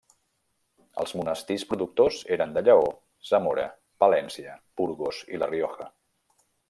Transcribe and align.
Els 1.01 1.11
monestirs 1.17 1.65
productors 1.73 2.17
eren 2.37 2.55
de 2.55 2.63
Lleó, 2.69 2.87
Zamora, 3.33 3.67
Palència, 4.05 4.57
Burgos 4.83 5.21
i 5.37 5.43
la 5.43 5.51
Rioja. 5.53 5.89